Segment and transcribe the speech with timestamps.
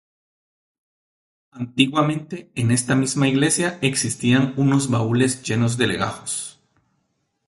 [1.51, 6.59] Antiguamente en esta misma iglesia existían unos baúles llenos de legajos.